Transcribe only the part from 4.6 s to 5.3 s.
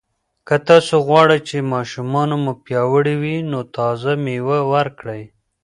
ورکړئ.